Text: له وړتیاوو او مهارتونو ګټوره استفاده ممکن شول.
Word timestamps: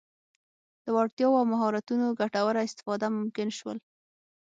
له 0.83 0.89
وړتیاوو 0.95 1.39
او 1.39 1.49
مهارتونو 1.51 2.05
ګټوره 2.21 2.61
استفاده 2.67 3.07
ممکن 3.17 3.47
شول. 3.57 3.77